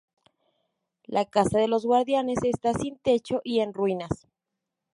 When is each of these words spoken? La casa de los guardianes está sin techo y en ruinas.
La 1.03 1.25
casa 1.25 1.59
de 1.59 1.67
los 1.67 1.85
guardianes 1.85 2.39
está 2.41 2.73
sin 2.73 2.97
techo 2.97 3.41
y 3.43 3.59
en 3.59 3.71
ruinas. 3.71 4.25